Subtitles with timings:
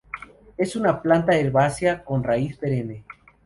[0.57, 3.05] Es una planta herbácea con raíz perenne.